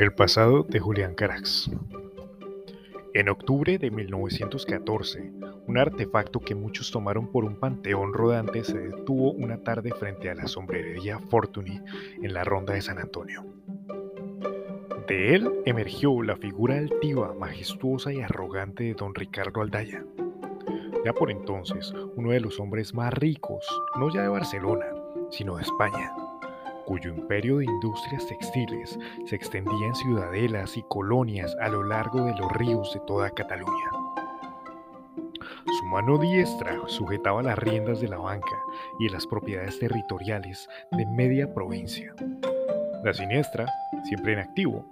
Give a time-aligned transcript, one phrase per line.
[0.00, 1.70] El pasado de Julián Carax.
[3.12, 5.30] En octubre de 1914,
[5.66, 10.34] un artefacto que muchos tomaron por un panteón rodante se detuvo una tarde frente a
[10.34, 11.82] la sombrerería Fortuny
[12.22, 13.44] en la ronda de San Antonio.
[15.06, 20.02] De él emergió la figura altiva, majestuosa y arrogante de don Ricardo Aldaya.
[21.04, 23.66] Ya por entonces, uno de los hombres más ricos,
[23.98, 24.86] no ya de Barcelona,
[25.30, 26.10] sino de España
[26.86, 32.34] cuyo imperio de industrias textiles se extendía en ciudadelas y colonias a lo largo de
[32.36, 33.90] los ríos de toda Cataluña.
[35.78, 38.56] Su mano diestra sujetaba las riendas de la banca
[38.98, 42.14] y las propiedades territoriales de media provincia.
[43.04, 43.66] La siniestra,
[44.04, 44.84] siempre en activo,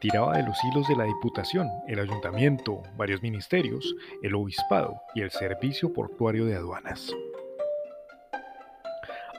[0.00, 5.30] tiraba de los hilos de la Diputación, el Ayuntamiento, varios ministerios, el Obispado y el
[5.30, 7.12] Servicio Portuario de Aduanas.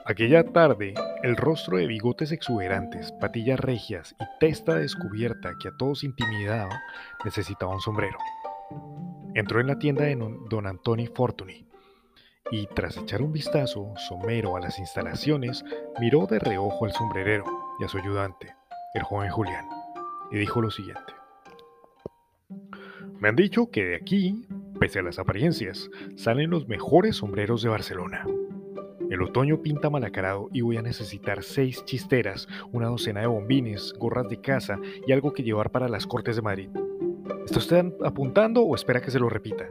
[0.04, 6.04] Aquella tarde, el rostro de bigotes exuberantes, patillas regias y testa descubierta que a todos
[6.04, 6.80] intimidaba,
[7.24, 8.18] necesitaba un sombrero.
[9.34, 11.66] Entró en la tienda de don Antoni Fortuny
[12.50, 15.64] y, tras echar un vistazo somero a las instalaciones,
[16.00, 17.44] miró de reojo al sombrerero
[17.80, 18.54] y a su ayudante,
[18.94, 19.68] el joven Julián,
[20.30, 21.12] y dijo lo siguiente.
[23.20, 24.46] Me han dicho que de aquí,
[24.78, 28.24] pese a las apariencias, salen los mejores sombreros de Barcelona.
[29.10, 34.28] El otoño pinta malacarado y voy a necesitar seis chisteras, una docena de bombines, gorras
[34.28, 36.68] de caza y algo que llevar para las Cortes de Madrid.
[37.46, 39.66] ¿Está usted apuntando o espera que se lo repita?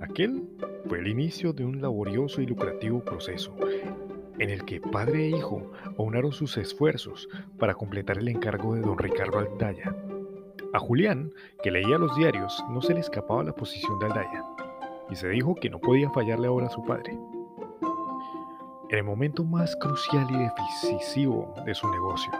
[0.00, 0.42] Aquel
[0.88, 3.54] fue el inicio de un laborioso y lucrativo proceso
[4.40, 7.28] en el que padre e hijo aunaron sus esfuerzos
[7.60, 9.94] para completar el encargo de don Ricardo Aldaya.
[10.72, 14.44] A Julián, que leía los diarios, no se le escapaba la posición de Aldaya,
[15.10, 17.16] y se dijo que no podía fallarle ahora a su padre
[18.92, 22.30] el momento más crucial y decisivo de su negocio.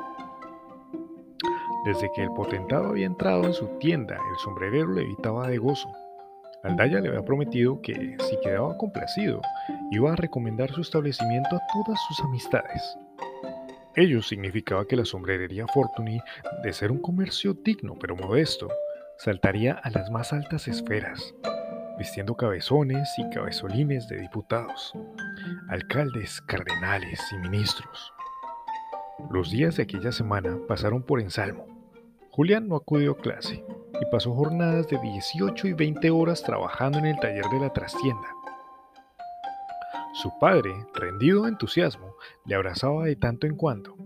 [1.87, 5.91] Desde que el potentado había entrado en su tienda, el sombrerero le evitaba de gozo.
[6.63, 9.41] Aldaya le había prometido que, si quedaba complacido,
[9.91, 12.97] iba a recomendar su establecimiento a todas sus amistades.
[13.97, 16.21] Ello significaba que la sombrerería Fortuny,
[16.63, 18.69] de ser un comercio digno pero modesto,
[19.17, 21.35] saltaría a las más altas esferas,
[21.99, 24.95] vistiendo cabezones y cabezolines de diputados,
[25.69, 28.13] alcaldes, cardenales y ministros.
[29.31, 31.67] Los días de aquella semana pasaron por ensalmo.
[32.31, 33.65] Julián no acudió a clase
[34.01, 38.29] y pasó jornadas de 18 y 20 horas trabajando en el taller de la trastienda.
[40.15, 43.97] Su padre, rendido de entusiasmo, le abrazaba de tanto en cuando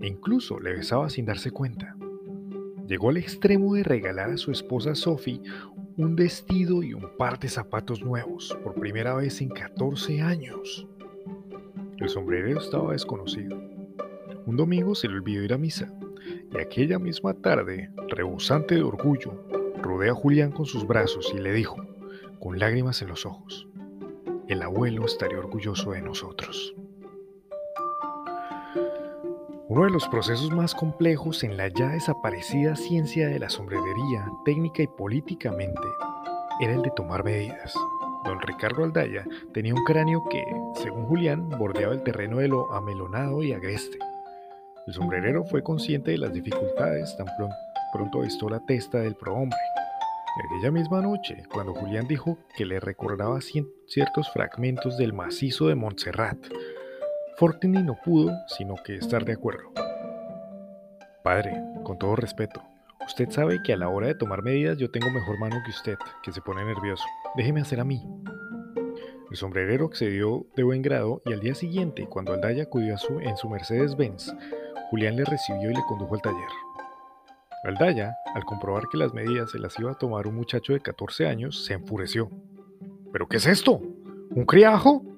[0.00, 1.94] e incluso le besaba sin darse cuenta.
[2.86, 5.42] Llegó al extremo de regalar a su esposa Sophie
[6.00, 10.88] un vestido y un par de zapatos nuevos por primera vez en 14 años.
[11.98, 13.60] El sombrerero estaba desconocido.
[14.46, 15.92] Un domingo se le olvidó ir a misa
[16.50, 19.44] y aquella misma tarde, rebosante de orgullo,
[19.82, 21.76] rodeó a Julián con sus brazos y le dijo,
[22.38, 23.68] con lágrimas en los ojos,
[24.48, 26.74] el abuelo estaría orgulloso de nosotros.
[29.70, 34.82] Uno de los procesos más complejos en la ya desaparecida ciencia de la sombrerería, técnica
[34.82, 35.80] y políticamente,
[36.58, 37.72] era el de tomar medidas.
[38.24, 40.42] Don Ricardo Aldaya tenía un cráneo que,
[40.74, 43.96] según Julián, bordeaba el terreno de lo amelonado y agreste.
[44.88, 47.28] El sombrerero fue consciente de las dificultades tan
[47.92, 49.60] pronto visto la testa del prohombre.
[50.36, 55.76] Y aquella misma noche, cuando Julián dijo que le recordaba ciertos fragmentos del macizo de
[55.76, 56.38] Montserrat,
[57.40, 59.72] Fortuny no pudo sino que estar de acuerdo.
[61.24, 62.62] Padre, con todo respeto,
[63.06, 65.96] usted sabe que a la hora de tomar medidas yo tengo mejor mano que usted,
[66.22, 67.02] que se pone nervioso.
[67.36, 68.06] Déjeme hacer a mí.
[69.30, 73.48] El sombrerero accedió de buen grado y al día siguiente, cuando Aldaya acudió en su
[73.48, 74.34] Mercedes-Benz,
[74.90, 76.50] Julián le recibió y le condujo al taller.
[77.64, 81.26] Aldaya, al comprobar que las medidas se las iba a tomar un muchacho de 14
[81.26, 82.28] años, se enfureció.
[83.14, 83.80] ¿Pero qué es esto?
[84.28, 85.09] ¿Un criajo?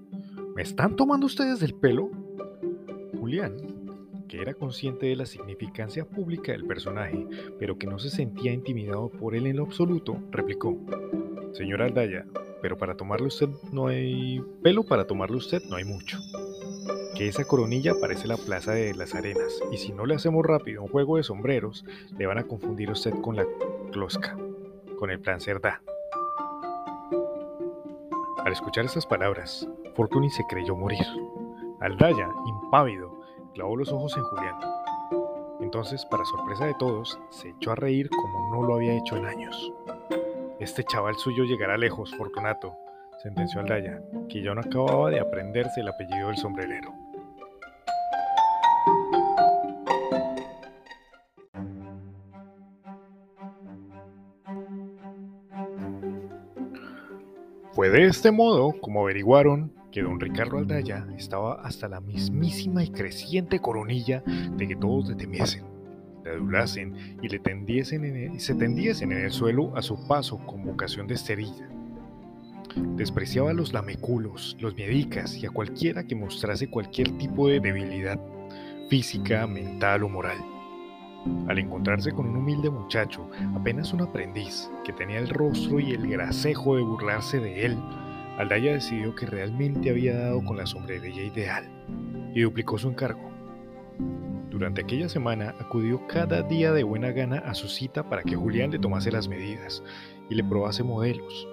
[0.54, 2.10] ¿Me están tomando ustedes del pelo?
[3.18, 3.56] Julián,
[4.28, 7.27] que era consciente de la significancia pública del personaje,
[7.59, 10.77] pero que no se sentía intimidado por él en lo absoluto, replicó,
[11.53, 12.27] Señor Aldaya,
[12.60, 14.42] pero para tomarle usted no hay...
[14.62, 16.18] pelo para tomarle usted no hay mucho.
[17.16, 20.82] Que esa coronilla parece la plaza de las arenas, y si no le hacemos rápido
[20.82, 21.86] un juego de sombreros,
[22.18, 23.47] le van a confundir usted con la
[23.91, 24.36] closca,
[24.98, 25.82] con el plan Cerdá.
[28.44, 31.04] Al escuchar estas palabras, Fortuny se creyó morir.
[31.80, 33.21] Aldaya, impávido,
[33.54, 34.56] clavó los ojos en Julián.
[35.60, 39.27] Entonces, para sorpresa de todos, se echó a reír como no lo había hecho en
[39.27, 39.72] años.
[40.60, 42.74] Este chaval suyo llegará lejos, Fortunato,
[43.22, 46.92] sentenció Aldaya, que ya no acababa de aprenderse el apellido del sombrerero.
[57.72, 62.91] Fue de este modo como averiguaron que don Ricardo Aldaya estaba hasta la mismísima y
[62.91, 64.24] creciente coronilla
[64.56, 65.65] de que todos le temiesen,
[66.24, 70.65] le adulasen y le tendiesen en se tendiesen en el suelo a su paso con
[70.65, 71.68] vocación de esterilla.
[72.97, 78.18] Despreciaba a los lameculos, los miedicas y a cualquiera que mostrase cualquier tipo de debilidad
[78.89, 80.39] física, mental o moral.
[81.48, 86.09] Al encontrarse con un humilde muchacho, apenas un aprendiz, que tenía el rostro y el
[86.09, 87.78] gracejo de burlarse de él,
[88.38, 91.68] Aldaya decidió que realmente había dado con la sombrería ideal
[92.34, 93.30] y duplicó su encargo.
[94.50, 98.70] Durante aquella semana acudió cada día de buena gana a su cita para que Julián
[98.70, 99.82] le tomase las medidas
[100.28, 101.48] y le probase modelos.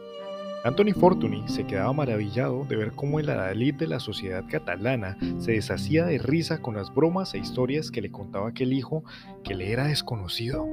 [0.65, 5.53] Anthony Fortuny se quedaba maravillado de ver cómo el adalid de la sociedad catalana se
[5.53, 9.05] deshacía de risa con las bromas e historias que le contaba aquel hijo
[9.45, 10.67] que le era desconocido,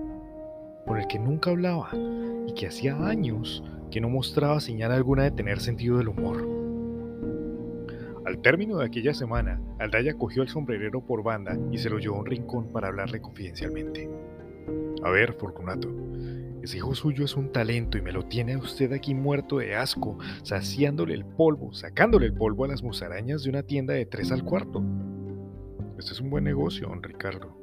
[0.86, 1.90] por el que nunca hablaba
[2.46, 6.56] y que hacía años que no mostraba señal alguna de tener sentido del humor.
[8.24, 12.16] Al término de aquella semana, Aldaya cogió al sombrerero por banda y se lo llevó
[12.16, 14.10] a un rincón para hablarle confidencialmente.
[15.04, 15.88] A ver, Fortunato,
[16.62, 19.76] ese hijo suyo es un talento y me lo tiene a usted aquí muerto de
[19.76, 24.32] asco, saciándole el polvo, sacándole el polvo a las musarañas de una tienda de tres
[24.32, 24.82] al cuarto.
[25.96, 27.56] Este es un buen negocio, don Ricardo,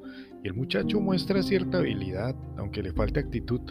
[0.43, 3.61] el muchacho muestra cierta habilidad, aunque le falte actitud.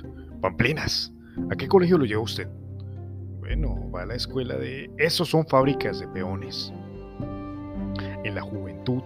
[0.40, 1.12] Pamplinas,
[1.50, 2.48] ¿a qué colegio lo lleva usted?
[3.40, 4.90] Bueno, va a la escuela de...
[4.96, 6.72] Esos son fábricas de peones.
[8.24, 9.02] En la juventud,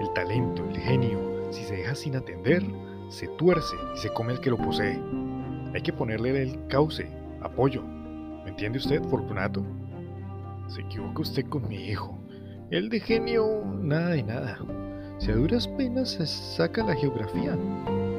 [0.00, 2.64] el talento, el genio, si se deja sin atender,
[3.10, 4.98] se tuerce y se come el que lo posee.
[5.74, 7.06] Hay que ponerle el cauce,
[7.42, 7.82] apoyo.
[7.82, 9.62] ¿Me entiende usted, Fortunato?
[10.68, 12.18] Se equivoca usted con mi hijo.
[12.70, 14.58] El de genio, nada de nada.
[15.20, 17.54] Si a duras penas se saca la geografía.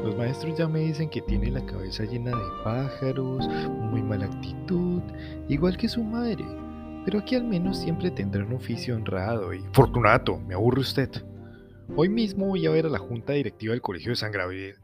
[0.03, 3.47] Los maestros ya me dicen que tiene la cabeza llena de pájaros,
[3.89, 5.01] muy mala actitud,
[5.49, 6.45] igual que su madre.
[7.03, 9.63] Pero aquí al menos siempre tendrá un oficio honrado y...
[9.73, 11.09] Fortunato, me aburre usted.
[11.95, 14.75] Hoy mismo voy a ver a la junta directiva del Colegio de San Gabriel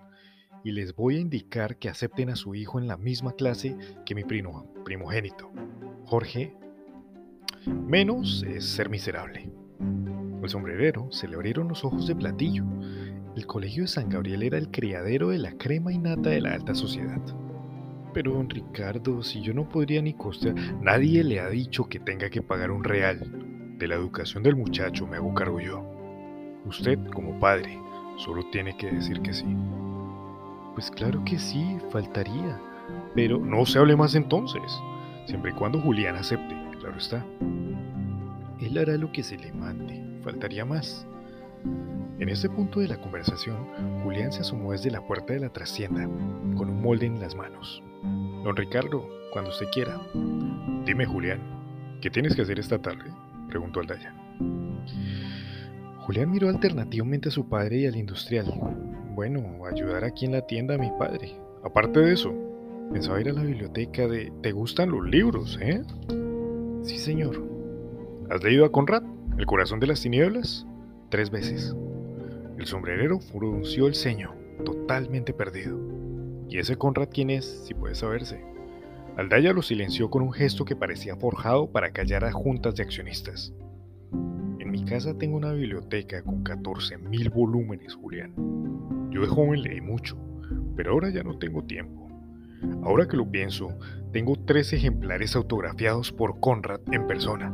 [0.64, 3.78] y les voy a indicar que acepten a su hijo en la misma clase
[4.08, 5.52] que mi primo, primogénito,
[6.06, 6.56] Jorge.
[7.68, 9.52] Menos es ser miserable.
[10.48, 12.64] El sombrerero se le abrieron los ojos de platillo.
[13.36, 16.74] El colegio de San Gabriel era el criadero de la crema innata de la alta
[16.74, 17.20] sociedad.
[18.14, 22.30] Pero, don Ricardo, si yo no podría ni costear, nadie le ha dicho que tenga
[22.30, 23.76] que pagar un real.
[23.78, 25.84] De la educación del muchacho me hago cargo yo.
[26.64, 27.78] Usted, como padre,
[28.16, 29.54] solo tiene que decir que sí.
[30.76, 32.58] Pues claro que sí, faltaría.
[33.14, 34.64] Pero no se hable más entonces,
[35.26, 37.26] siempre y cuando Julián acepte, claro está.
[38.62, 41.08] Él hará lo que se le mande, faltaría más.
[42.20, 43.56] En este punto de la conversación,
[44.04, 46.04] Julián se asomó desde la puerta de la trascienda,
[46.58, 47.82] con un molde en las manos.
[48.44, 50.02] Don Ricardo, cuando usted quiera.
[50.86, 51.40] Dime, Julián,
[52.02, 53.10] ¿qué tienes que hacer esta tarde?
[53.48, 54.14] preguntó Aldaya.
[56.00, 58.54] Julián miró alternativamente a su padre y al industrial,
[59.16, 61.40] bueno, ayudar aquí en la tienda a mi padre.
[61.64, 62.34] Aparte de eso,
[62.92, 64.34] pensaba ir a la biblioteca de...
[64.42, 65.84] ¿Te gustan los libros, eh?
[66.84, 67.42] Sí, señor.
[68.30, 69.04] ¿Has leído a Conrad,
[69.38, 70.66] El corazón de las tinieblas?
[71.10, 71.76] Tres veces.
[72.58, 74.34] El sombrerero frunció el ceño,
[74.66, 75.80] totalmente perdido.
[76.50, 78.44] ¿Y ese Conrad quién es, si puede saberse?
[79.16, 83.54] Aldaya lo silenció con un gesto que parecía forjado para callar a juntas de accionistas.
[84.58, 88.34] En mi casa tengo una biblioteca con 14.000 volúmenes, Julián.
[89.12, 90.18] Yo de joven leí mucho,
[90.76, 92.10] pero ahora ya no tengo tiempo.
[92.84, 93.78] Ahora que lo pienso,
[94.12, 97.54] tengo tres ejemplares autografiados por Conrad en persona.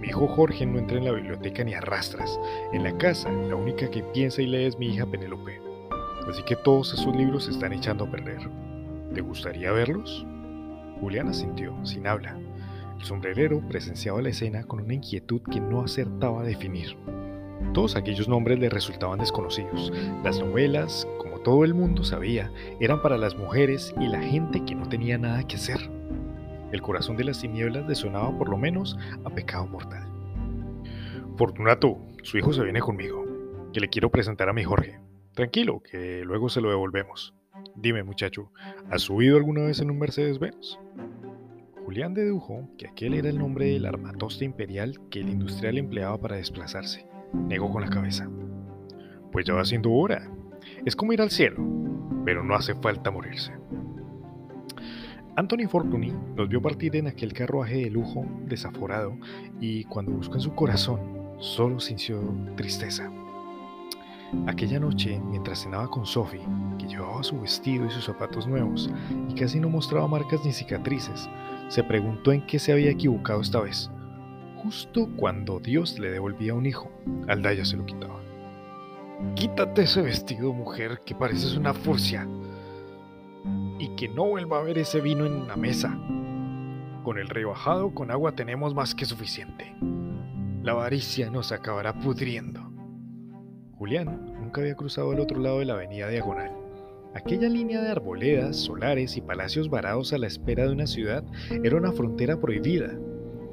[0.00, 2.38] Mi hijo Jorge no entra en la biblioteca ni arrastras.
[2.72, 5.60] En la casa, la única que piensa y lee es mi hija Penélope.
[6.28, 8.38] Así que todos esos libros se están echando a perder.
[9.12, 10.24] ¿Te gustaría verlos?
[11.00, 12.38] Juliana sintió, sin habla.
[12.98, 16.96] El sombrerero presenciaba la escena con una inquietud que no acertaba a definir.
[17.74, 19.92] Todos aquellos nombres le resultaban desconocidos.
[20.22, 24.74] Las novelas, como todo el mundo sabía, eran para las mujeres y la gente que
[24.74, 25.97] no tenía nada que hacer.
[26.72, 30.06] El corazón de las tinieblas le sonaba por lo menos a pecado mortal.
[31.36, 33.24] Fortunato, su hijo se viene conmigo,
[33.72, 35.00] que le quiero presentar a mi Jorge.
[35.34, 37.34] Tranquilo, que luego se lo devolvemos.
[37.74, 38.50] Dime, muchacho,
[38.90, 40.78] ¿has subido alguna vez en un Mercedes-Benz?
[41.84, 46.36] Julián dedujo que aquel era el nombre del armatoste imperial que el industrial empleaba para
[46.36, 47.06] desplazarse.
[47.32, 48.28] Negó con la cabeza.
[49.32, 50.30] Pues ya va siendo hora.
[50.84, 51.64] Es como ir al cielo,
[52.24, 53.52] pero no hace falta morirse.
[55.38, 59.16] Anthony Fortuny nos vio partir en aquel carruaje de lujo desaforado
[59.60, 60.98] y cuando buscó en su corazón
[61.38, 62.20] solo sintió
[62.56, 63.08] tristeza.
[64.48, 66.44] Aquella noche, mientras cenaba con Sophie,
[66.76, 68.90] que llevaba su vestido y sus zapatos nuevos
[69.28, 71.30] y casi no mostraba marcas ni cicatrices,
[71.68, 73.92] se preguntó en qué se había equivocado esta vez.
[74.56, 76.90] Justo cuando Dios le devolvía un hijo,
[77.28, 78.18] Aldaya se lo quitaba.
[79.36, 82.26] Quítate ese vestido, mujer, que pareces una furcia.
[83.78, 85.98] Y que no vuelva a ver ese vino en la mesa.
[87.04, 89.74] Con el rebajado con agua tenemos más que suficiente.
[90.62, 92.60] La avaricia nos acabará pudriendo.
[93.76, 96.50] Julián nunca había cruzado al otro lado de la avenida Diagonal.
[97.14, 101.24] Aquella línea de arboledas, solares y palacios varados a la espera de una ciudad
[101.64, 102.98] era una frontera prohibida.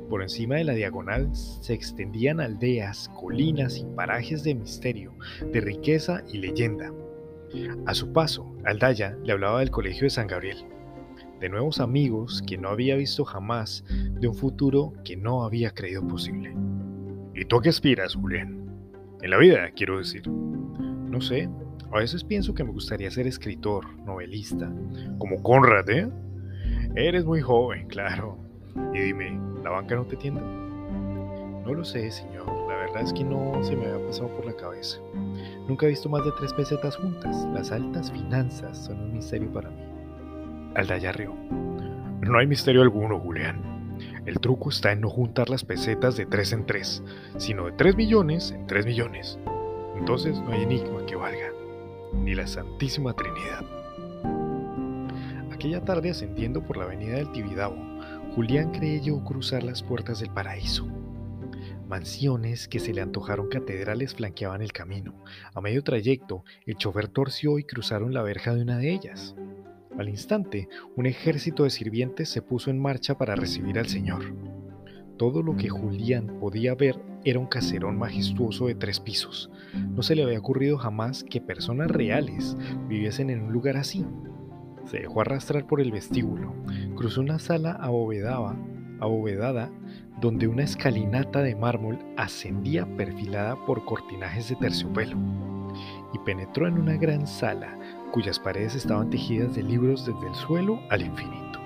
[0.09, 5.13] Por encima de la diagonal se extendían aldeas, colinas y parajes de misterio,
[5.51, 6.91] de riqueza y leyenda.
[7.85, 10.65] A su paso, Aldaya le hablaba del colegio de San Gabriel,
[11.39, 16.05] de nuevos amigos que no había visto jamás, de un futuro que no había creído
[16.07, 16.55] posible.
[17.33, 18.65] ¿Y tú qué aspiras, Julián?
[19.21, 20.27] En la vida, quiero decir.
[20.27, 21.49] No sé,
[21.91, 24.71] a veces pienso que me gustaría ser escritor, novelista,
[25.17, 26.09] como Conrad, ¿eh?
[26.95, 28.37] Eres muy joven, claro.
[28.93, 30.41] Y dime, ¿la banca no te tiende?
[30.41, 32.64] No lo sé, señor.
[33.01, 34.97] Es que no se me había pasado por la cabeza.
[35.67, 37.45] Nunca he visto más de tres pesetas juntas.
[37.53, 39.83] Las altas finanzas son un misterio para mí.
[40.75, 41.35] Aldaya rió.
[42.21, 43.61] No hay misterio alguno, Julián.
[44.25, 47.03] El truco está en no juntar las pesetas de tres en tres,
[47.37, 49.37] sino de tres millones en tres millones.
[49.97, 51.51] Entonces no hay enigma que valga,
[52.13, 53.63] ni la Santísima Trinidad.
[55.53, 57.77] Aquella tarde ascendiendo por la avenida del Tibidabo,
[58.35, 60.87] Julián creyó cruzar las puertas del paraíso.
[61.87, 65.23] Mansiones que se le antojaron catedrales flanqueaban el camino.
[65.53, 69.35] A medio trayecto, el chofer torció y cruzaron la verja de una de ellas.
[69.97, 74.35] Al instante, un ejército de sirvientes se puso en marcha para recibir al Señor.
[75.17, 79.49] Todo lo que Julián podía ver era un caserón majestuoso de tres pisos.
[79.73, 82.57] No se le había ocurrido jamás que personas reales
[82.89, 84.05] viviesen en un lugar así.
[84.85, 86.53] Se dejó arrastrar por el vestíbulo,
[86.95, 88.57] cruzó una sala abovedada,
[88.99, 89.69] abovedada
[90.21, 95.17] donde una escalinata de mármol ascendía perfilada por cortinajes de terciopelo,
[96.13, 97.77] y penetró en una gran sala
[98.11, 101.59] cuyas paredes estaban tejidas de libros desde el suelo al infinito.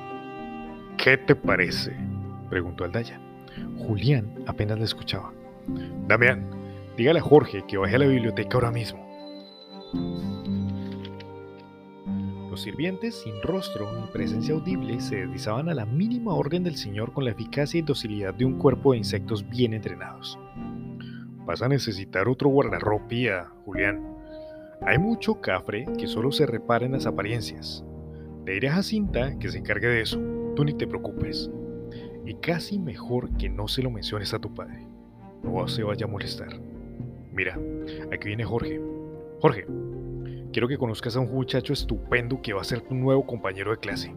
[0.98, 1.96] ¿Qué te parece?
[2.50, 3.20] preguntó Aldaya.
[3.78, 5.32] Julián apenas le escuchaba.
[6.08, 6.50] Damián,
[6.98, 9.08] dígale a Jorge que baje a la biblioteca ahora mismo.
[12.60, 17.24] Sirvientes, sin rostro ni presencia audible, se deslizaban a la mínima orden del Señor con
[17.24, 20.38] la eficacia y docilidad de un cuerpo de insectos bien entrenados.
[21.46, 24.06] Vas a necesitar otro guardarropía, Julián.
[24.82, 27.86] Hay mucho cafre que solo se repara en las apariencias.
[28.46, 30.20] Le diré a Jacinta que se encargue de eso.
[30.58, 31.50] Tú ni te preocupes.
[32.26, 34.86] Y casi mejor que no se lo menciones a tu padre.
[35.44, 36.60] No se vaya a molestar.
[37.32, 37.58] Mira,
[38.12, 38.82] aquí viene Jorge.
[39.40, 39.66] Jorge,
[40.52, 43.78] quiero que conozcas a un muchacho estupendo que va a ser tu nuevo compañero de
[43.78, 44.14] clase.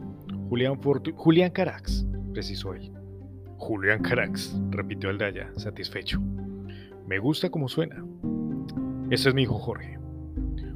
[0.49, 2.93] Julián Fortu Julián Carax, precisó él.
[3.59, 6.21] Julián Carax, repitió Aldaya, satisfecho.
[7.07, 8.05] Me gusta como suena.
[9.11, 9.99] Ese es mi hijo Jorge.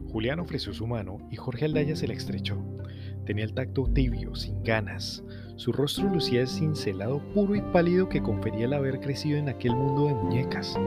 [0.08, 2.62] Julián ofreció su mano y Jorge Aldaya se la estrechó.
[3.24, 5.24] Tenía el tacto tibio, sin ganas.
[5.56, 9.74] Su rostro lucía el cincelado puro y pálido que confería el haber crecido en aquel
[9.74, 10.78] mundo de muñecas.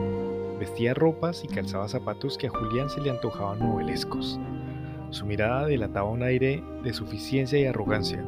[0.58, 4.38] Vestía ropas y calzaba zapatos que a Julián se le antojaban novelescos.
[5.10, 8.24] Su mirada delataba un aire de suficiencia y arrogancia,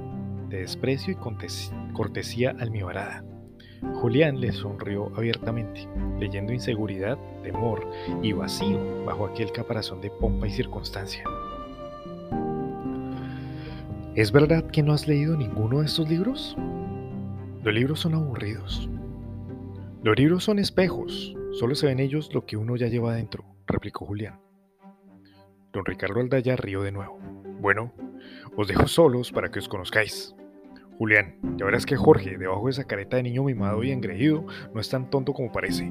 [0.49, 3.25] de desprecio y cortesía almibarada.
[3.95, 7.89] Julián le sonrió abiertamente, leyendo inseguridad, temor
[8.23, 11.25] y vacío bajo aquel caparazón de pompa y circunstancia.
[14.15, 16.57] ¿Es verdad que no has leído ninguno de estos libros?
[17.62, 18.89] Los libros son aburridos.
[20.03, 24.05] Los libros son espejos, solo se ven ellos lo que uno ya lleva adentro, replicó
[24.05, 24.41] Julián.
[25.73, 27.19] Don Ricardo Aldaya rió de nuevo.
[27.61, 27.93] Bueno,
[28.57, 30.35] os dejo solos para que os conozcáis.
[30.99, 34.81] Julián, ya verás que Jorge, debajo de esa careta de niño mimado y engreído, no
[34.81, 35.91] es tan tonto como parece.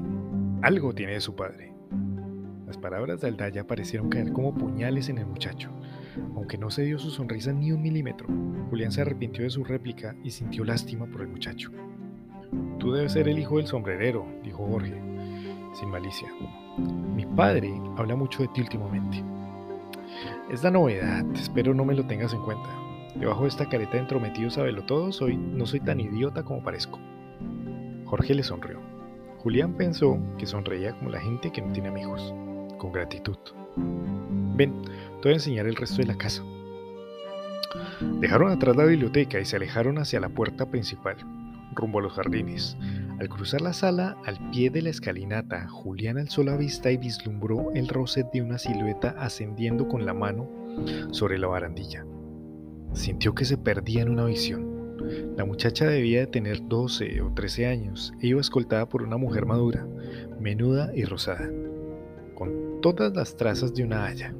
[0.62, 1.72] Algo tiene de su padre.
[2.64, 5.70] Las palabras de Aldaya parecieron caer como puñales en el muchacho.
[6.36, 8.28] Aunque no se dio su sonrisa ni un milímetro,
[8.70, 11.72] Julián se arrepintió de su réplica y sintió lástima por el muchacho.
[12.78, 14.94] Tú debes ser el hijo del sombrerero, dijo Jorge,
[15.74, 16.28] sin malicia.
[17.16, 19.22] Mi padre habla mucho de ti últimamente.
[20.50, 22.68] Es la novedad, espero no me lo tengas en cuenta.
[23.14, 26.98] Debajo de esta careta de entrometido sabelo todo, soy, no soy tan idiota como parezco.
[28.06, 28.80] Jorge le sonrió.
[29.38, 32.32] Julián pensó que sonreía como la gente que no tiene amigos,
[32.78, 33.36] con gratitud.
[34.54, 36.42] Ven, te voy a enseñar el resto de la casa.
[38.20, 41.16] Dejaron atrás la biblioteca y se alejaron hacia la puerta principal,
[41.74, 42.76] rumbo a los jardines.
[43.22, 47.70] Al cruzar la sala, al pie de la escalinata, Julián alzó la vista y vislumbró
[47.72, 50.50] el roce de una silueta ascendiendo con la mano
[51.12, 52.04] sobre la barandilla.
[52.94, 54.96] Sintió que se perdía en una visión.
[55.36, 59.46] La muchacha debía de tener 12 o 13 años e iba escoltada por una mujer
[59.46, 59.86] madura,
[60.40, 61.48] menuda y rosada,
[62.34, 64.34] con todas las trazas de una haya.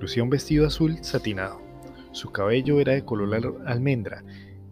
[0.00, 1.62] Lucía un vestido azul satinado.
[2.10, 4.22] Su cabello era de color almendra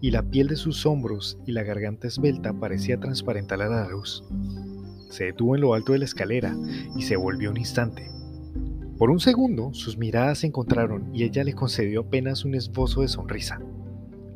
[0.00, 4.25] y la piel de sus hombros y la garganta esbelta parecía transparentar a la luz.
[5.11, 6.57] Se detuvo en lo alto de la escalera
[6.97, 8.11] y se volvió un instante.
[8.99, 13.09] Por un segundo sus miradas se encontraron y ella le concedió apenas un esbozo de
[13.09, 13.61] sonrisa.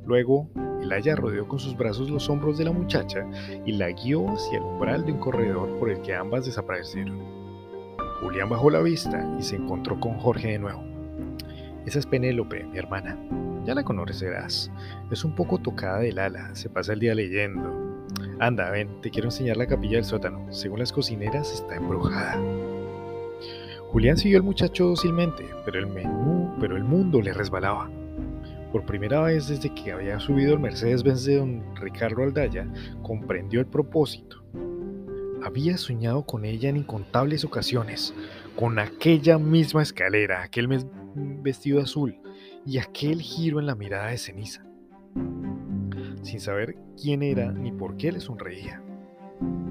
[0.06, 0.50] Luego,
[0.83, 3.26] el haya rodeó con sus brazos los hombros de la muchacha
[3.64, 7.18] y la guió hacia el umbral de un corredor por el que ambas desaparecieron.
[8.21, 10.93] Julián bajó la vista y se encontró con Jorge de nuevo.
[11.86, 13.18] Esa es Penélope, mi hermana.
[13.64, 14.70] Ya la conocerás.
[15.10, 18.06] Es un poco tocada del ala, se pasa el día leyendo.
[18.40, 20.50] Anda, ven, te quiero enseñar la capilla del sótano.
[20.50, 22.40] Según las cocineras, está embrujada.
[23.90, 27.90] Julián siguió al muchacho dócilmente, pero el menú, pero el mundo le resbalaba.
[28.72, 32.66] Por primera vez desde que había subido el Mercedes-Benz de don Ricardo Aldaya,
[33.02, 34.42] comprendió el propósito.
[35.44, 38.14] Había soñado con ella en incontables ocasiones,
[38.56, 40.66] con aquella misma escalera, aquel
[41.14, 42.18] vestido azul,
[42.66, 44.64] y aquel giro en la mirada de ceniza,
[46.23, 48.83] sin saber quién era ni por qué le sonreía.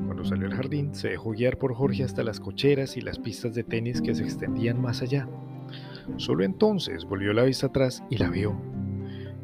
[0.05, 3.55] Cuando salió al jardín, se dejó guiar por Jorge hasta las cocheras y las pistas
[3.55, 5.27] de tenis que se extendían más allá.
[6.17, 8.55] Solo entonces volvió la vista atrás y la vio,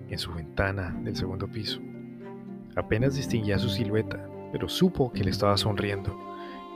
[0.10, 1.82] en su ventana del segundo piso.
[2.76, 6.18] Apenas distinguía su silueta, pero supo que le estaba sonriendo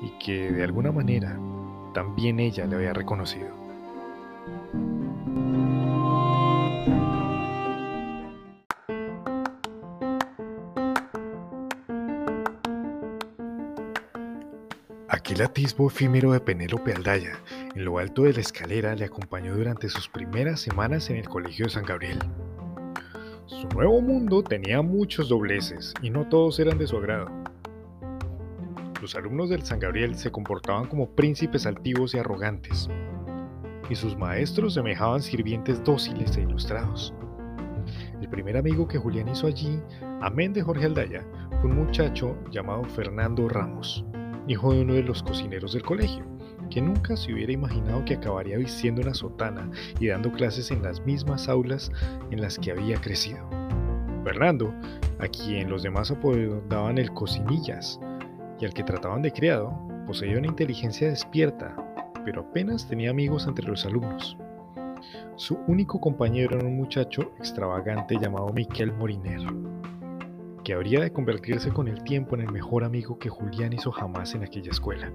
[0.02, 1.40] y que de alguna manera
[1.94, 3.63] también ella le había reconocido.
[15.24, 17.40] Aquel atisbo efímero de Penélope Aldaya
[17.74, 21.64] en lo alto de la escalera le acompañó durante sus primeras semanas en el Colegio
[21.64, 22.20] de San Gabriel.
[23.46, 27.32] Su nuevo mundo tenía muchos dobleces y no todos eran de su agrado.
[29.02, 32.90] Los alumnos del San Gabriel se comportaban como príncipes altivos y arrogantes,
[33.90, 37.14] y sus maestros semejaban sirvientes dóciles e ilustrados.
[38.20, 39.80] El primer amigo que Julián hizo allí,
[40.20, 41.26] amén de Jorge Aldaya,
[41.62, 44.04] fue un muchacho llamado Fernando Ramos
[44.48, 46.26] hijo de uno de los cocineros del colegio,
[46.70, 51.06] que nunca se hubiera imaginado que acabaría vistiendo una sotana y dando clases en las
[51.06, 51.92] mismas aulas
[52.32, 53.48] en las que había crecido.
[54.24, 54.74] Fernando,
[55.20, 58.00] a quien los demás apodaban el cocinillas
[58.60, 59.78] y al que trataban de criado,
[60.08, 61.76] poseía una inteligencia despierta,
[62.26, 64.38] pero apenas tenía amigos entre los alumnos.
[65.36, 69.42] Su único compañero era un muchacho extravagante llamado Miquel Moriner
[70.64, 74.34] que habría de convertirse con el tiempo en el mejor amigo que Julián hizo jamás
[74.36, 75.12] en aquella escuela.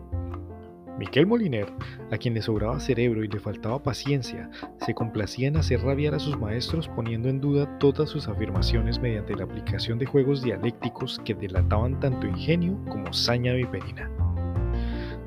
[0.99, 1.73] Miquel Moliner,
[2.11, 4.51] a quien le sobraba cerebro y le faltaba paciencia,
[4.85, 9.37] se complacía en hacer rabiar a sus maestros poniendo en duda todas sus afirmaciones mediante
[9.37, 14.11] la aplicación de juegos dialécticos que delataban tanto ingenio como saña viperina.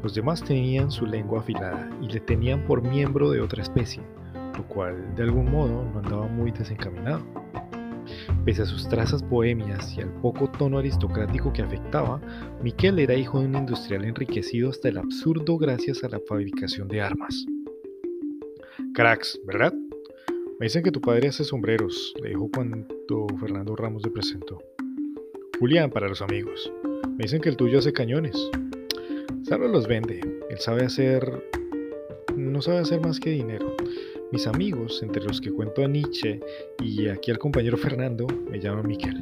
[0.04, 4.04] Los demás tenían su lengua afilada y le tenían por miembro de otra especie,
[4.58, 7.24] lo cual de algún modo no andaba muy desencaminado.
[8.46, 12.20] Pese a sus trazas bohemias y al poco tono aristocrático que afectaba,
[12.64, 17.02] Miquel era hijo de un industrial enriquecido hasta el absurdo gracias a la fabricación de
[17.02, 17.46] armas.
[18.96, 19.74] Cracks, ¿verdad?
[20.60, 22.88] Me dicen que tu padre hace sombreros, le dijo cuando
[23.40, 24.58] Fernando Ramos le presentó.
[25.60, 26.74] Julián para los amigos.
[27.10, 28.36] Me dicen que el tuyo hace cañones.
[29.44, 30.20] Solo los vende.
[30.50, 31.44] Él sabe hacer...
[32.36, 33.76] No sabe hacer más que dinero.
[34.32, 36.40] Mis amigos, entre los que cuento a Nietzsche
[36.82, 39.20] y aquí al compañero Fernando, me llaman Miquel.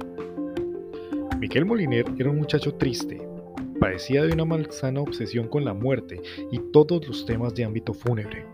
[1.39, 3.19] Miquel Moliner era un muchacho triste,
[3.79, 8.45] padecía de una malsana obsesión con la muerte y todos los temas de ámbito fúnebre,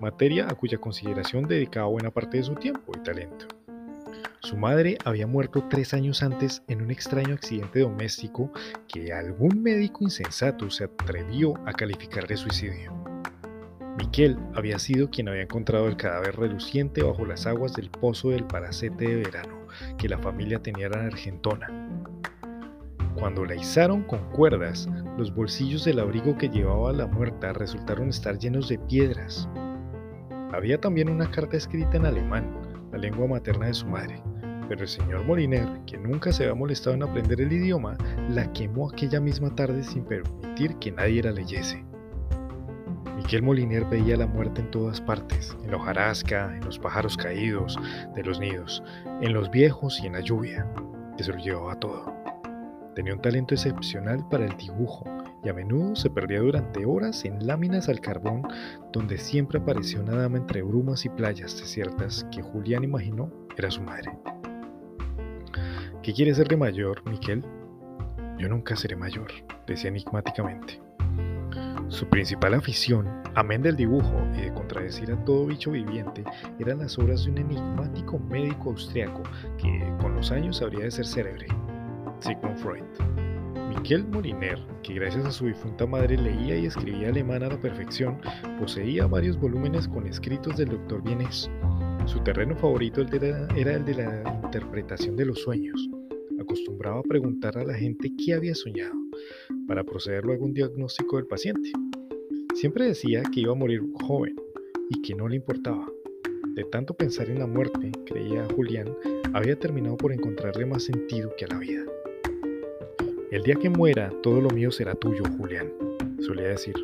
[0.00, 3.46] materia a cuya consideración dedicaba buena parte de su tiempo y talento.
[4.40, 8.50] Su madre había muerto tres años antes en un extraño accidente doméstico
[8.88, 13.11] que algún médico insensato se atrevió a calificar de suicidio.
[13.98, 18.44] Miquel había sido quien había encontrado el cadáver reluciente bajo las aguas del pozo del
[18.44, 19.66] Paracete de verano
[19.98, 21.68] que la familia tenía en Argentona.
[23.14, 28.38] Cuando la izaron con cuerdas, los bolsillos del abrigo que llevaba la muerta resultaron estar
[28.38, 29.48] llenos de piedras.
[30.52, 32.50] Había también una carta escrita en alemán,
[32.90, 34.22] la lengua materna de su madre,
[34.68, 37.96] pero el señor Moliner, que nunca se había molestado en aprender el idioma,
[38.30, 41.84] la quemó aquella misma tarde sin permitir que nadie la leyese.
[43.16, 47.78] Miquel Moliner veía la muerte en todas partes, en la hojarasca, en los pájaros caídos
[48.14, 48.82] de los nidos,
[49.20, 50.66] en los viejos y en la lluvia,
[51.16, 52.14] que se lo todo.
[52.94, 55.04] Tenía un talento excepcional para el dibujo
[55.44, 58.42] y a menudo se perdía durante horas en láminas al carbón
[58.92, 63.82] donde siempre apareció una dama entre brumas y playas desiertas que Julián imaginó era su
[63.82, 64.12] madre.
[66.02, 67.44] ¿Qué quiere ser de mayor, Miquel?
[68.38, 69.30] Yo nunca seré mayor,
[69.66, 70.80] decía enigmáticamente.
[71.92, 76.24] Su principal afición, amén del dibujo y de contradecir a todo bicho viviente,
[76.58, 79.22] eran las obras de un enigmático médico austriaco
[79.58, 81.48] que con los años habría de ser célebre,
[82.20, 82.82] Sigmund Freud.
[83.68, 88.18] Miquel Moliner, que gracias a su difunta madre leía y escribía alemán a la perfección,
[88.58, 91.50] poseía varios volúmenes con escritos del doctor Vienes.
[92.06, 95.90] Su terreno favorito era el de la interpretación de los sueños
[96.40, 99.01] acostumbraba a preguntar a la gente qué había soñado
[99.66, 101.70] para proceder luego a un diagnóstico del paciente.
[102.54, 104.36] Siempre decía que iba a morir joven
[104.90, 105.86] y que no le importaba.
[106.54, 108.94] De tanto pensar en la muerte, creía Julián,
[109.32, 111.84] había terminado por encontrarle más sentido que a la vida.
[113.30, 115.72] El día que muera, todo lo mío será tuyo, Julián,
[116.20, 116.74] solía decir,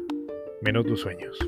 [0.62, 1.38] menos los sueños.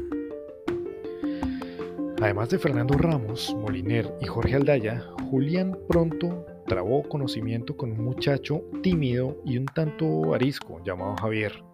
[2.20, 8.62] Además de Fernando Ramos, Moliner y Jorge Aldaya, Julián pronto trabó conocimiento con un muchacho
[8.80, 11.64] tímido y un tanto arisco llamado Javier,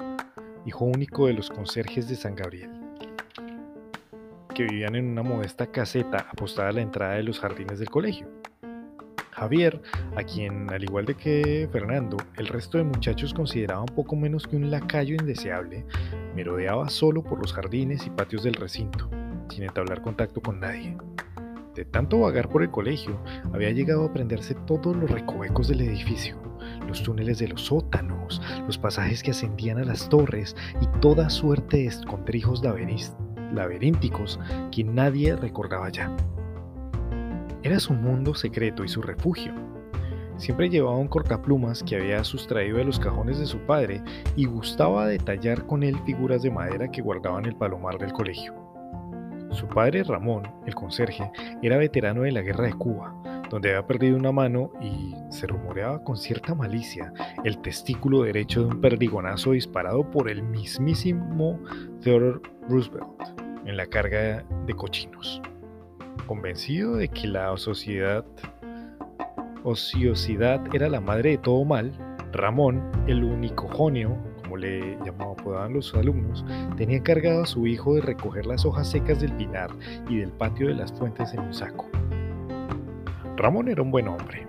[0.65, 2.71] hijo único de los conserjes de San Gabriel,
[4.55, 8.27] que vivían en una modesta caseta apostada a la entrada de los jardines del colegio.
[9.33, 9.83] Javier,
[10.17, 14.57] a quien, al igual de que Fernando, el resto de muchachos consideraban poco menos que
[14.57, 15.85] un lacayo indeseable,
[16.35, 19.11] merodeaba solo por los jardines y patios del recinto,
[19.51, 20.97] sin entablar contacto con nadie.
[21.77, 23.21] De tanto vagar por el colegio,
[23.53, 26.39] había llegado a aprenderse todos los recovecos del edificio,
[26.89, 31.77] los túneles de los sótanos, los pasajes que ascendían a las torres y toda suerte
[31.77, 32.63] de escondrijos
[33.53, 34.41] laberínticos
[34.73, 36.17] que nadie recordaba ya.
[37.63, 39.53] Era su mundo secreto y su refugio.
[40.39, 44.03] Siempre llevaba un cortaplumas que había sustraído de los cajones de su padre
[44.35, 48.66] y gustaba detallar con él figuras de madera que guardaban el palomar del colegio.
[49.51, 51.31] Su padre Ramón, el conserje,
[51.63, 53.15] era veterano de la guerra de Cuba,
[53.51, 57.13] donde había perdido una mano y se rumoreaba con cierta malicia
[57.45, 61.61] el testículo derecho de un perdigonazo disparado por el mismísimo
[62.03, 63.07] Theodore Roosevelt
[63.65, 65.41] en la carga de cochinos.
[66.27, 68.25] Convencido de que la sociedad,
[69.63, 71.93] ociosidad era la madre de todo mal,
[72.33, 74.17] Ramón, el único jonio,
[74.57, 76.45] como le llamaban los alumnos,
[76.77, 79.71] tenía encargado a su hijo de recoger las hojas secas del pinar
[80.09, 81.89] y del patio de las fuentes en un saco.
[83.37, 84.47] Ramón era un buen hombre,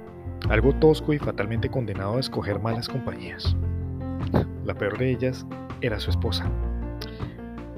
[0.50, 3.56] algo tosco y fatalmente condenado a escoger malas compañías.
[4.64, 5.46] La peor de ellas
[5.82, 6.50] era su esposa.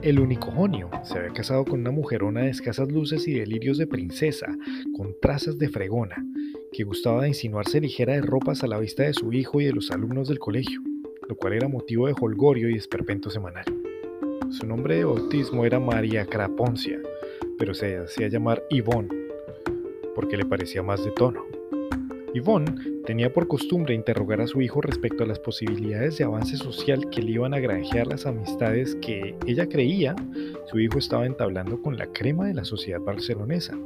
[0.04, 3.88] El único jonio se había casado con una mujerona de escasas luces y delirios de
[3.88, 4.48] princesa,
[4.96, 6.24] con trazas de fregona,
[6.72, 9.74] que gustaba de insinuarse ligera de ropas a la vista de su hijo y de
[9.74, 10.82] los alumnos del colegio
[11.30, 13.63] lo cual era motivo de holgorio y esperpento semanal.
[14.50, 17.00] Su nombre de bautismo era María Craponcia,
[17.60, 19.10] pero se hacía llamar Yvonne,
[20.15, 21.46] porque le parecía más de tono.
[22.34, 22.74] Yvonne
[23.06, 27.22] tenía por costumbre interrogar a su hijo respecto a las posibilidades de avance social que
[27.22, 30.15] le iban a granjear las amistades que ella creía
[30.65, 33.78] su hijo estaba entablando con la crema de la sociedad barcelonesa,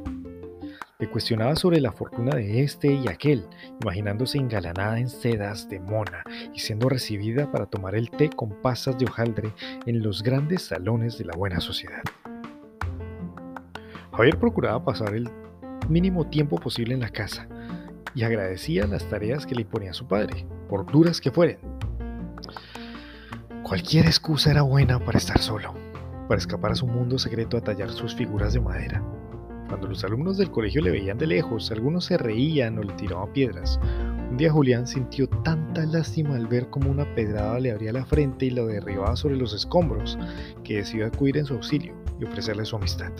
[1.08, 3.46] cuestionaba sobre la fortuna de este y aquel,
[3.82, 8.98] imaginándose engalanada en sedas de mona y siendo recibida para tomar el té con pasas
[8.98, 9.52] de hojaldre
[9.86, 12.02] en los grandes salones de la buena sociedad.
[14.12, 15.28] Javier procuraba pasar el
[15.88, 17.48] mínimo tiempo posible en la casa
[18.14, 21.58] y agradecía las tareas que le imponía su padre, por duras que fueren.
[23.64, 25.74] Cualquier excusa era buena para estar solo,
[26.28, 29.02] para escapar a su mundo secreto a tallar sus figuras de madera.
[29.74, 33.32] Cuando los alumnos del colegio le veían de lejos, algunos se reían o le tiraban
[33.32, 33.80] piedras.
[34.30, 38.46] Un día Julián sintió tanta lástima al ver cómo una pedrada le abría la frente
[38.46, 40.16] y lo derribaba sobre los escombros,
[40.62, 43.10] que decidió acudir en su auxilio y ofrecerle su amistad.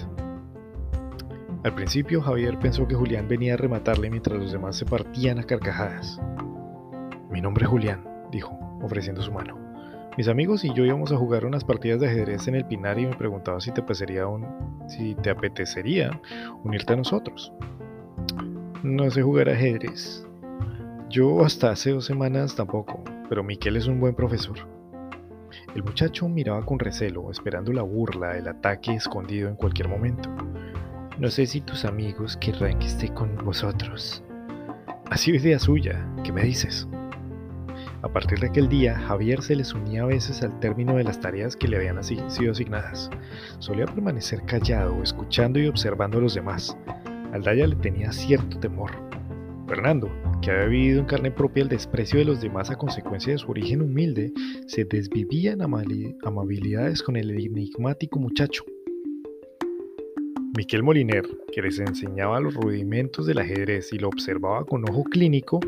[1.64, 5.42] Al principio Javier pensó que Julián venía a rematarle mientras los demás se partían a
[5.42, 6.20] carcajadas.
[7.32, 9.63] Mi nombre es Julián, dijo, ofreciendo su mano.
[10.16, 13.06] Mis amigos y yo íbamos a jugar unas partidas de ajedrez en el Pinar y
[13.06, 14.46] me preguntaba si te apetecería, un,
[14.86, 16.20] si te apetecería
[16.62, 17.52] unirte a nosotros.
[18.84, 20.24] No sé jugar ajedrez.
[21.10, 24.56] Yo hasta hace dos semanas tampoco, pero Miquel es un buen profesor.
[25.74, 30.30] El muchacho miraba con recelo, esperando la burla, el ataque escondido en cualquier momento.
[31.18, 34.22] No sé si tus amigos querrán que esté con vosotros.
[35.10, 36.88] Ha sido idea suya, ¿qué me dices?
[38.04, 41.20] A partir de aquel día, Javier se les unía a veces al término de las
[41.20, 43.08] tareas que le habían sido asignadas.
[43.60, 46.76] Solía permanecer callado, escuchando y observando a los demás.
[47.32, 48.90] Aldaya le tenía cierto temor.
[49.66, 50.12] Fernando,
[50.42, 53.50] que había vivido en carne propia el desprecio de los demás a consecuencia de su
[53.50, 54.34] origen humilde,
[54.66, 58.64] se desvivía en amabilidades con el enigmático muchacho.
[60.56, 65.58] Miquel Moliner, que les enseñaba los rudimentos del ajedrez y lo observaba con ojo clínico,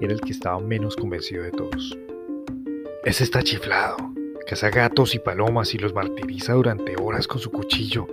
[0.00, 1.98] era el que estaba menos convencido de todos.
[3.04, 3.98] Ese está chiflado,
[4.46, 8.06] caza gatos y palomas y los martiriza durante horas con su cuchillo.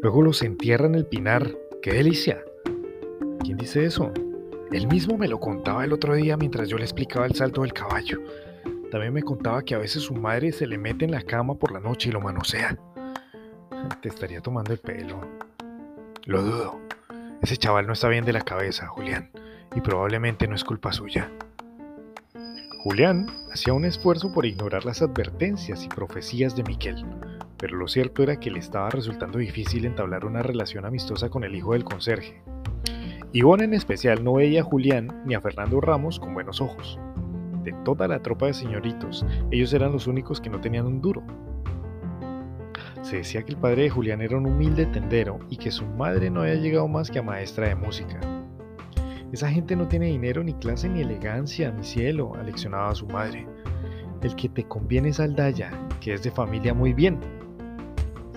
[0.00, 1.52] Luego los entierra en el pinar.
[1.82, 2.44] ¡Qué delicia!
[3.42, 4.12] ¿Quién dice eso?
[4.70, 7.72] Él mismo me lo contaba el otro día mientras yo le explicaba el salto del
[7.72, 8.20] caballo.
[8.92, 11.72] También me contaba que a veces su madre se le mete en la cama por
[11.72, 12.78] la noche y lo manosea.
[14.00, 15.20] Te estaría tomando el pelo.
[16.24, 16.80] Lo dudo.
[17.42, 19.30] Ese chaval no está bien de la cabeza, Julián,
[19.74, 21.30] y probablemente no es culpa suya.
[22.82, 27.04] Julián hacía un esfuerzo por ignorar las advertencias y profecías de Miquel,
[27.56, 31.54] pero lo cierto era que le estaba resultando difícil entablar una relación amistosa con el
[31.54, 32.42] hijo del conserje.
[33.32, 36.98] Ivonne en especial no veía a Julián ni a Fernando Ramos con buenos ojos.
[37.62, 41.22] De toda la tropa de señoritos, ellos eran los únicos que no tenían un duro,
[43.08, 46.28] se decía que el padre de Julián era un humilde tendero y que su madre
[46.28, 48.20] no había llegado más que a maestra de música.
[49.32, 53.46] Esa gente no tiene dinero, ni clase, ni elegancia, mi cielo, aleccionaba su madre.
[54.22, 57.18] El que te conviene es Aldaya, que es de familia muy bien.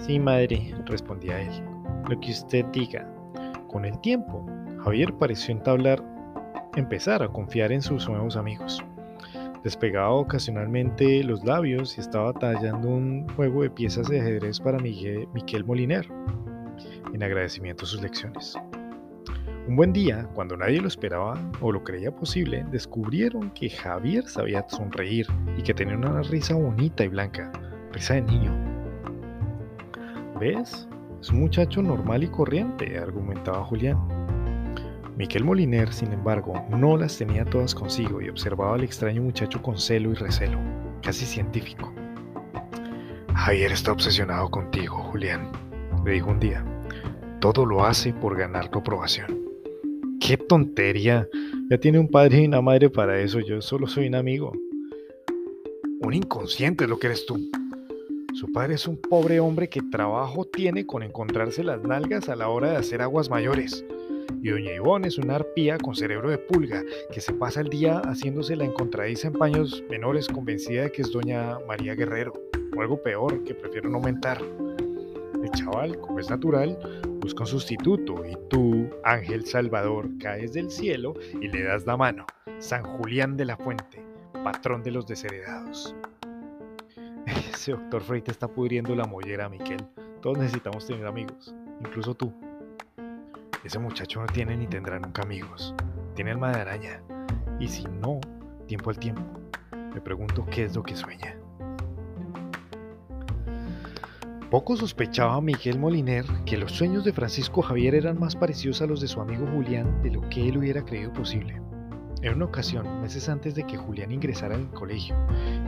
[0.03, 1.63] Sí, madre, respondía él.
[2.09, 3.05] Lo que usted diga.
[3.67, 4.45] Con el tiempo,
[4.85, 6.01] Javier pareció entablar,
[6.77, 8.81] empezar a confiar en sus nuevos amigos.
[9.63, 15.27] Despegaba ocasionalmente los labios y estaba tallando un juego de piezas de ajedrez para Miguel,
[15.35, 16.07] Miquel Moliner,
[17.13, 18.57] en agradecimiento a sus lecciones.
[19.67, 24.65] Un buen día, cuando nadie lo esperaba o lo creía posible, descubrieron que Javier sabía
[24.67, 27.51] sonreír y que tenía una risa bonita y blanca,
[27.91, 28.51] risa de niño.
[30.39, 30.89] ¿Ves?
[31.21, 33.99] Es un muchacho normal y corriente, argumentaba Julián.
[35.17, 39.77] Miquel Moliner, sin embargo, no las tenía todas consigo y observaba al extraño muchacho con
[39.77, 40.57] celo y recelo,
[41.01, 41.93] casi científico.
[43.35, 45.51] Javier está obsesionado contigo, Julián,
[46.05, 46.65] le dijo un día.
[47.39, 49.41] Todo lo hace por ganar tu aprobación.
[50.19, 51.27] ¡Qué tontería!
[51.69, 54.53] Ya tiene un padre y una madre para eso, yo solo soy un amigo.
[56.01, 57.39] Un inconsciente es lo que eres tú.
[58.33, 62.47] Su padre es un pobre hombre que trabajo tiene con encontrarse las nalgas a la
[62.47, 63.83] hora de hacer aguas mayores.
[64.43, 66.81] Y doña Ivonne es una arpía con cerebro de pulga
[67.13, 71.11] que se pasa el día haciéndose la encontradiza en paños menores convencida de que es
[71.11, 72.33] doña María Guerrero,
[72.75, 74.41] o algo peor, que prefiero no aumentar.
[74.41, 76.75] El chaval, como es natural,
[77.19, 82.25] busca un sustituto y tú, Ángel Salvador, caes del cielo y le das la mano.
[82.57, 84.03] San Julián de la Fuente,
[84.43, 85.95] patrón de los desheredados.
[87.53, 89.85] Ese doctor Freite está pudriendo la mollera, Miquel.
[90.19, 92.33] Todos necesitamos tener amigos, incluso tú.
[93.63, 95.75] Ese muchacho no tiene ni tendrá nunca amigos.
[96.15, 97.03] Tiene alma de araña.
[97.59, 98.19] Y si no,
[98.65, 99.21] tiempo al tiempo.
[99.93, 101.35] Me pregunto qué es lo que sueña.
[104.49, 108.99] Poco sospechaba Miguel Moliner que los sueños de Francisco Javier eran más parecidos a los
[108.99, 111.61] de su amigo Julián de lo que él hubiera creído posible.
[112.21, 115.15] En una ocasión, meses antes de que Julián ingresara al colegio,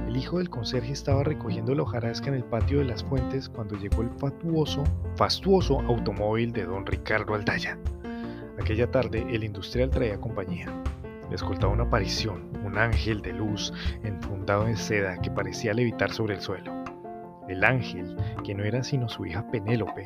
[0.08, 3.76] el hijo del conserje estaba recogiendo la hojarasca en el patio de las fuentes cuando
[3.76, 4.84] llegó el fatuoso,
[5.16, 7.80] fastuoso automóvil de don Ricardo Aldaya.
[8.62, 10.68] Aquella tarde el industrial traía compañía.
[11.28, 16.36] Le escoltaba una aparición, un ángel de luz enfundado en seda que parecía levitar sobre
[16.36, 16.83] el suelo.
[17.48, 20.04] El ángel, que no era sino su hija Penélope,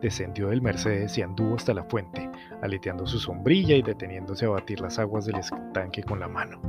[0.00, 2.28] descendió del Mercedes y anduvo hasta la fuente,
[2.62, 6.60] aleteando su sombrilla y deteniéndose a batir las aguas del estanque con la mano.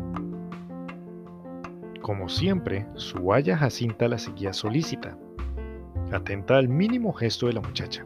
[2.01, 5.17] Como siempre, su haya Jacinta la seguía solícita,
[6.11, 8.05] atenta al mínimo gesto de la muchacha.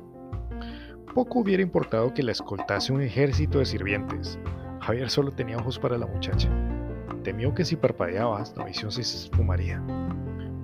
[1.14, 4.38] Poco hubiera importado que la escoltase un ejército de sirvientes.
[4.82, 6.50] Javier solo tenía ojos para la muchacha.
[7.24, 9.82] Temió que si parpadeaba, la visión se esfumaría.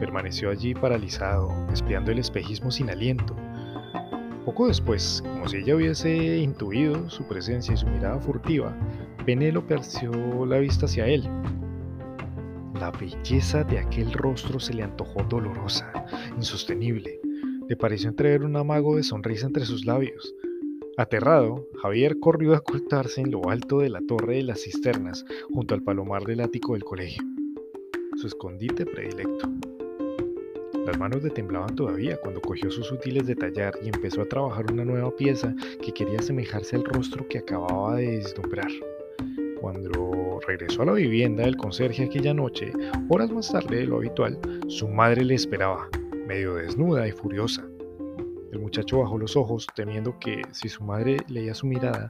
[0.01, 3.35] Permaneció allí paralizado, espiando el espejismo sin aliento.
[4.45, 8.75] Poco después, como si ella hubiese intuido su presencia y su mirada furtiva,
[9.27, 11.29] Penélope alzó la vista hacia él.
[12.79, 15.93] La belleza de aquel rostro se le antojó dolorosa,
[16.35, 17.21] insostenible.
[17.69, 20.33] Le pareció entrever un amago de sonrisa entre sus labios.
[20.97, 25.75] Aterrado, Javier corrió a ocultarse en lo alto de la torre de las cisternas, junto
[25.75, 27.23] al palomar del ático del colegio.
[28.15, 29.70] Su escondite predilecto.
[30.85, 34.71] Las manos le temblaban todavía cuando cogió sus útiles de tallar y empezó a trabajar
[34.71, 38.71] una nueva pieza que quería asemejarse al rostro que acababa de deslumbrar.
[39.59, 42.71] Cuando regresó a la vivienda del conserje aquella noche,
[43.09, 45.87] horas más tarde de lo habitual, su madre le esperaba,
[46.27, 47.63] medio desnuda y furiosa.
[48.51, 52.09] El muchacho bajó los ojos, temiendo que, si su madre leía su mirada,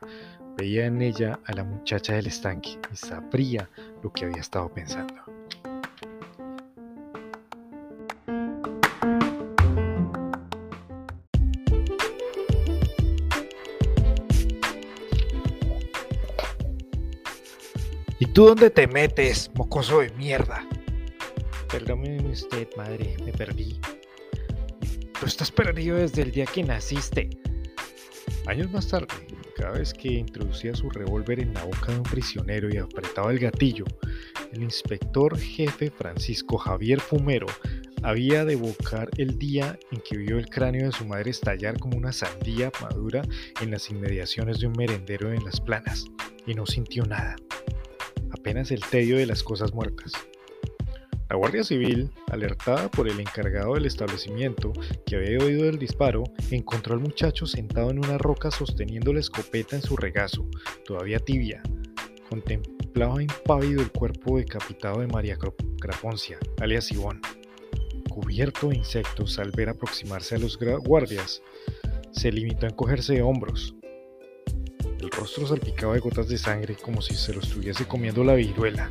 [0.58, 3.70] Veía en ella a la muchacha del estanque y sabría
[4.04, 5.31] lo que había estado pensando.
[18.34, 20.66] Tú dónde te metes, mocoso de mierda?
[21.70, 23.80] Perdóneme usted, madre, me perdí.
[25.20, 27.30] Tú estás perdido desde el día que naciste.
[28.48, 29.08] Años más tarde,
[29.56, 33.40] cada vez que introducía su revólver en la boca de un prisionero y apretaba el
[33.40, 33.86] gatillo,
[34.54, 37.48] el inspector jefe Francisco Javier Fumero
[38.02, 41.98] había de evocar el día en que vio el cráneo de su madre estallar como
[41.98, 43.22] una sandía madura
[43.62, 46.06] en las inmediaciones de un merendero en las planas,
[46.48, 47.36] y no sintió nada
[48.42, 50.14] apenas el tedio de las cosas muertas.
[51.30, 54.74] La Guardia Civil, alertada por el encargado del establecimiento
[55.06, 59.76] que había oído el disparo, encontró al muchacho sentado en una roca sosteniendo la escopeta
[59.76, 60.50] en su regazo,
[60.86, 61.62] todavía tibia.
[62.30, 65.38] Contemplaba impávido el cuerpo decapitado de María
[65.80, 67.22] Craponcia, alias Ivón.
[68.10, 71.44] Cubierto de insectos al ver aproximarse a los guardias,
[72.12, 73.76] se limitó a encogerse de hombros,
[75.12, 78.90] rostro salpicaba de gotas de sangre como si se lo estuviese comiendo la viruela.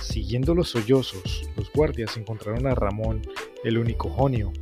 [0.00, 3.22] Siguiendo los sollozos, los guardias encontraron a Ramón,
[3.64, 4.52] el unicojonio,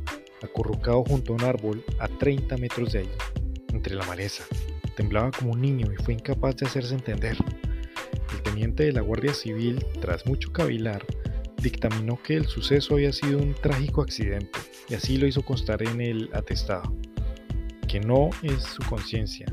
[0.41, 3.09] acurrucado junto a un árbol a 30 metros de allí,
[3.73, 4.43] entre la maleza.
[4.95, 7.37] Temblaba como un niño y fue incapaz de hacerse entender.
[8.33, 11.05] El teniente de la Guardia Civil, tras mucho cavilar,
[11.61, 16.01] dictaminó que el suceso había sido un trágico accidente y así lo hizo constar en
[16.01, 16.93] el atestado,
[17.87, 19.47] que no es su conciencia,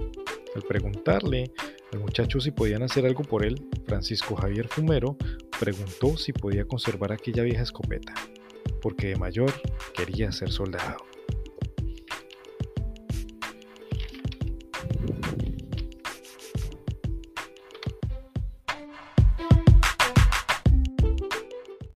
[0.54, 1.52] al preguntarle
[1.92, 5.16] al muchacho si podían hacer algo por él, Francisco Javier Fumero
[5.58, 8.14] preguntó si podía conservar aquella vieja escopeta,
[8.82, 9.52] porque de mayor
[9.94, 11.13] quería ser soldado.